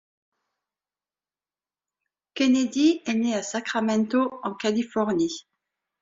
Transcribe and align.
Kennedy 2.33 3.03
est 3.05 3.13
né 3.13 3.35
à 3.35 3.43
Sacramento 3.43 4.31
en 4.41 4.55
Californie. 4.55 5.45